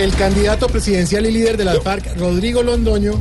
El 0.00 0.14
candidato 0.14 0.66
presidencial 0.66 1.26
y 1.26 1.30
líder 1.30 1.58
de 1.58 1.66
la 1.66 1.78
FARC, 1.78 2.16
Rodrigo 2.16 2.62
Londoño, 2.62 3.20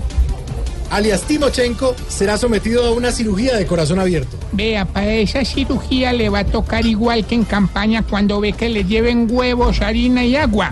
alias 0.90 1.24
Timochenko, 1.24 1.94
será 2.08 2.38
sometido 2.38 2.86
a 2.86 2.92
una 2.92 3.12
cirugía 3.12 3.58
de 3.58 3.66
corazón 3.66 4.00
abierto. 4.00 4.38
Vea, 4.54 4.86
para 4.86 5.12
esa 5.12 5.44
cirugía 5.44 6.14
le 6.14 6.30
va 6.30 6.40
a 6.40 6.46
tocar 6.46 6.86
igual 6.86 7.26
que 7.26 7.36
en 7.36 7.44
campaña 7.44 8.04
cuando 8.04 8.40
ve 8.40 8.54
que 8.54 8.70
le 8.70 8.86
lleven 8.86 9.28
huevos, 9.30 9.82
harina 9.82 10.24
y 10.24 10.38
agua. 10.38 10.72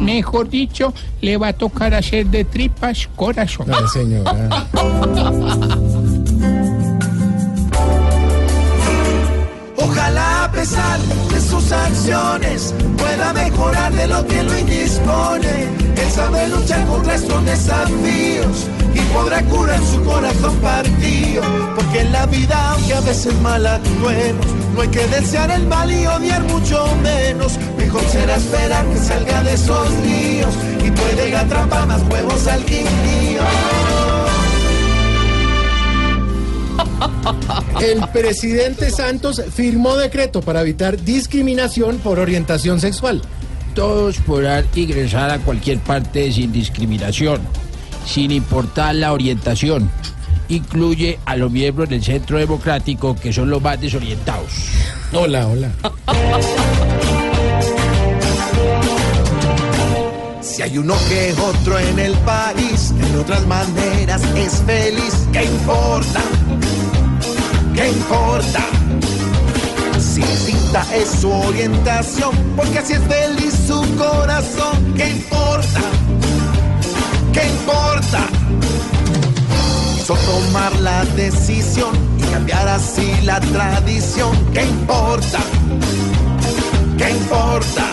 Mejor 0.00 0.48
dicho, 0.48 0.94
le 1.22 1.36
va 1.38 1.48
a 1.48 1.52
tocar 1.54 1.92
hacer 1.92 2.26
de 2.26 2.44
tripas 2.44 3.08
corazón. 3.16 3.66
Ay, 3.72 3.84
señora. 3.92 4.68
mejorar 13.32 13.92
de 13.92 14.06
lo 14.06 14.26
que 14.26 14.42
lo 14.42 14.58
indispone. 14.58 15.64
Él 15.96 16.10
sabe 16.14 16.48
luchar 16.48 16.86
contra 16.86 17.14
estos 17.14 17.44
desafíos 17.44 18.66
y 18.94 19.00
podrá 19.12 19.42
curar 19.42 19.80
su 19.80 20.02
corazón 20.04 20.54
partido. 20.56 21.42
Porque 21.74 22.00
en 22.00 22.12
la 22.12 22.26
vida, 22.26 22.72
aunque 22.72 22.94
a 22.94 23.00
veces 23.00 23.34
mal 23.40 23.66
actuemos, 23.66 24.46
no 24.74 24.82
hay 24.82 24.88
que 24.88 25.06
desear 25.08 25.50
el 25.50 25.66
mal 25.66 25.90
y 25.90 26.06
odiar 26.06 26.42
mucho 26.44 26.86
menos. 27.02 27.58
Mejor 27.76 28.02
será 28.10 28.36
esperar 28.36 28.86
que 28.86 28.98
salga 28.98 29.42
de 29.42 29.54
esos 29.54 29.90
líos 30.04 30.54
y 30.84 30.90
puede 30.90 31.36
atrapar 31.36 31.86
más 31.86 32.02
huevos 32.10 32.46
al. 32.46 32.58
El 37.80 38.06
presidente 38.08 38.90
Santos 38.90 39.42
firmó 39.52 39.96
decreto 39.96 40.40
para 40.40 40.62
evitar 40.62 41.00
discriminación 41.02 41.98
por 41.98 42.18
orientación 42.18 42.80
sexual. 42.80 43.22
Todos 43.74 44.18
podrán 44.18 44.66
ingresar 44.74 45.30
a 45.30 45.38
cualquier 45.38 45.78
parte 45.78 46.32
sin 46.32 46.52
discriminación, 46.52 47.40
sin 48.06 48.30
importar 48.30 48.94
la 48.94 49.12
orientación. 49.12 49.90
Incluye 50.48 51.18
a 51.26 51.36
los 51.36 51.50
miembros 51.50 51.88
del 51.88 52.02
Centro 52.02 52.38
Democrático 52.38 53.14
que 53.14 53.32
son 53.32 53.50
los 53.50 53.62
más 53.62 53.80
desorientados. 53.80 54.50
Hola, 55.12 55.46
hola. 55.46 55.70
Si 60.40 60.62
hay 60.62 60.76
uno 60.78 60.94
que 61.08 61.34
otro 61.40 61.78
en 61.78 61.98
el 61.98 62.12
país, 62.18 62.92
de 62.98 63.18
otras 63.18 63.46
maneras 63.46 64.22
es 64.34 64.62
feliz. 64.66 65.28
¿Qué 65.32 65.44
importa? 65.44 66.20
¿Qué 67.78 67.90
importa? 67.90 68.58
Si 70.00 70.20
distinta 70.20 70.84
es 70.92 71.20
su 71.20 71.30
orientación, 71.30 72.30
porque 72.56 72.80
así 72.80 72.94
es 72.94 73.02
feliz 73.02 73.54
su 73.68 73.80
corazón. 73.96 74.94
¿Qué 74.96 75.10
importa? 75.10 75.80
¿Qué 77.32 77.46
importa? 77.46 78.26
Quiso 79.94 80.14
tomar 80.14 80.74
la 80.80 81.04
decisión 81.04 81.94
y 82.18 82.22
cambiar 82.32 82.66
así 82.66 83.12
la 83.22 83.38
tradición. 83.38 84.36
¿Qué 84.52 84.64
importa? 84.64 85.38
¿Qué 86.98 87.10
importa? 87.12 87.84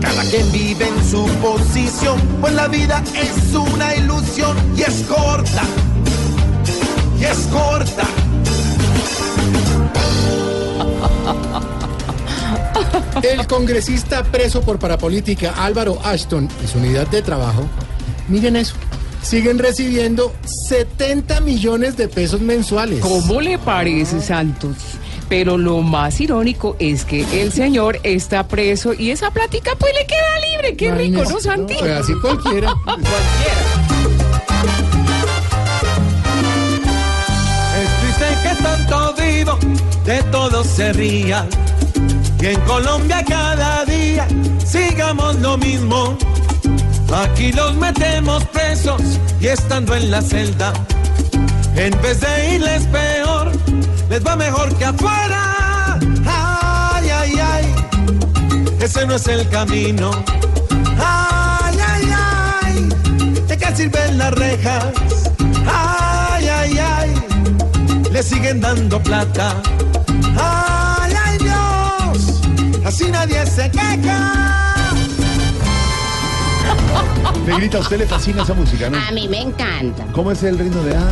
Cada 0.00 0.24
quien 0.24 0.50
vive 0.50 0.88
en 0.88 1.08
su 1.08 1.28
posición, 1.40 2.20
pues 2.40 2.54
la 2.54 2.66
vida 2.66 3.04
es 3.14 3.54
una 3.54 3.94
ilusión 3.94 4.56
y 4.76 4.82
es 4.82 5.04
corta. 5.04 5.62
Y 7.20 7.24
es 7.24 7.38
corta. 7.52 8.02
El 13.22 13.46
congresista 13.46 14.24
preso 14.24 14.62
por 14.62 14.78
parapolítica 14.78 15.54
Álvaro 15.56 15.98
Ashton 16.04 16.48
y 16.64 16.66
su 16.66 16.78
unidad 16.78 17.06
de 17.08 17.22
trabajo, 17.22 17.66
miren 18.28 18.56
eso, 18.56 18.74
siguen 19.22 19.58
recibiendo 19.58 20.34
70 20.68 21.40
millones 21.40 21.96
de 21.96 22.08
pesos 22.08 22.40
mensuales. 22.40 23.00
¿Cómo 23.00 23.40
le 23.40 23.58
parece, 23.58 24.20
Santos? 24.20 24.76
Pero 25.28 25.56
lo 25.56 25.80
más 25.80 26.20
irónico 26.20 26.76
es 26.78 27.04
que 27.04 27.24
el 27.40 27.52
señor 27.52 27.98
está 28.02 28.48
preso 28.48 28.92
y 28.92 29.10
esa 29.10 29.30
plática 29.30 29.72
pues 29.78 29.92
le 29.94 30.06
queda 30.06 30.40
libre. 30.50 30.76
Qué 30.76 30.90
rico, 30.94 31.24
¿no, 31.24 31.40
Santi? 31.40 31.74
Pues 31.78 31.90
así 31.92 32.12
cualquiera. 32.20 32.74
Es 37.80 37.88
triste 38.00 38.26
que 38.42 38.62
tanto 38.62 39.14
vivo 39.14 39.58
de 40.04 40.22
todo 40.24 40.64
se 40.64 40.92
ría. 40.92 41.46
Y 42.42 42.46
en 42.46 42.60
Colombia 42.62 43.24
cada 43.24 43.84
día 43.84 44.26
sigamos 44.66 45.36
lo 45.36 45.56
mismo. 45.56 46.18
Aquí 47.14 47.52
los 47.52 47.76
metemos 47.76 48.44
presos 48.46 49.00
y 49.40 49.46
estando 49.46 49.94
en 49.94 50.10
la 50.10 50.20
celda. 50.20 50.72
En 51.76 51.92
vez 52.02 52.20
de 52.20 52.54
irles 52.56 52.82
peor, 52.88 53.52
les 54.10 54.26
va 54.26 54.34
mejor 54.34 54.74
que 54.76 54.86
afuera. 54.86 56.00
Ay, 56.26 57.10
ay, 57.10 57.32
ay. 57.38 57.74
Ese 58.80 59.06
no 59.06 59.14
es 59.14 59.28
el 59.28 59.48
camino. 59.48 60.10
Ay, 60.98 61.76
ay, 61.90 62.10
ay. 62.12 62.88
¿De 63.46 63.56
qué 63.56 63.76
sirven 63.76 64.18
las 64.18 64.34
rejas? 64.34 64.86
Ay, 65.64 66.48
ay, 66.48 66.78
ay 66.78 67.14
le 68.10 68.22
siguen 68.22 68.60
dando 68.60 69.00
plata. 69.00 69.62
¡Ay! 70.36 70.81
Así 72.92 73.10
nadie 73.10 73.46
se 73.46 73.70
queja. 73.70 74.84
Negrita, 77.46 77.78
a 77.78 77.80
usted 77.80 77.96
le 77.96 78.04
fascina 78.06 78.42
esa 78.42 78.52
música, 78.52 78.90
¿no? 78.90 78.98
A 78.98 79.10
mí 79.12 79.26
me 79.28 79.40
encanta. 79.40 80.04
¿Cómo 80.12 80.30
es 80.30 80.42
el 80.42 80.58
ritmo 80.58 80.82
de 80.82 80.94
ah? 80.94 81.10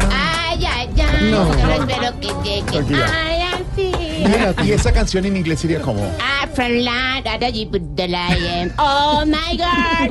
Ay, 0.50 0.62
ay, 0.62 0.90
ay. 1.00 1.30
No. 1.30 1.46
Solo 1.54 1.72
espero 1.72 2.20
que 2.20 2.28
llegue. 2.44 2.62
Tranquila. 2.70 3.06
Ay, 3.10 3.40
ay, 3.40 3.64
sí. 3.74 3.92
Mira, 4.26 4.54
y 4.62 4.72
esa 4.72 4.92
canción 4.92 5.24
en 5.24 5.38
inglés 5.38 5.60
sería 5.60 5.80
como 5.80 6.02
Ah, 6.20 6.46
from 6.54 6.84
da, 6.84 7.48
you 7.48 7.66
put 7.70 7.80
the 7.96 8.08
lion. 8.08 8.70
Oh 8.78 9.24
my 9.24 9.56
God. 9.56 10.10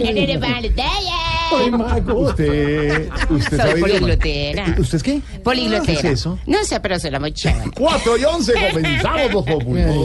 usted, 2.29 3.09
usted 3.29 3.57
Soy 3.57 3.59
sabe 3.59 3.71
idioma. 3.73 3.87
poliglotera. 3.99 4.75
¿Usted 4.79 4.95
es 4.97 5.03
qué? 5.03 5.21
Poliglotera. 5.43 6.01
¿Qué 6.01 6.07
es 6.07 6.13
eso? 6.19 6.39
No 6.47 6.63
sé, 6.63 6.79
pero 6.79 6.99
suena 6.99 7.19
muy 7.19 7.31
chévere. 7.31 7.69
4 7.75 8.17
y 8.17 8.25
11 8.25 8.53
comenzamos 8.71 9.31
los 9.33 9.45
populares. 9.45 9.95